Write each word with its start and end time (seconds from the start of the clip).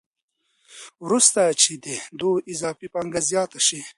وروسته 1.05 1.41
چې 1.61 1.71
د 1.85 1.87
دوی 2.19 2.39
اضافي 2.53 2.87
پانګه 2.93 3.21
زیاته 3.29 3.59
شي 3.67 3.79